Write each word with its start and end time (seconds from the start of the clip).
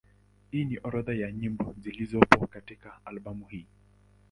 Hii 0.51 0.65
ni 0.65 0.77
orodha 0.83 1.13
ya 1.13 1.31
nyimbo 1.31 1.75
zilizopo 1.79 2.47
katika 2.47 2.99
albamu 3.05 3.45
hii. 3.45 3.65